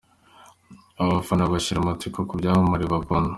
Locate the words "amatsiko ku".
1.81-2.33